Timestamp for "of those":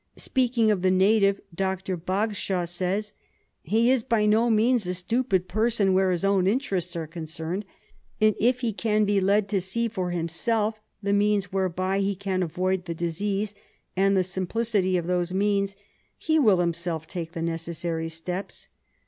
14.97-15.33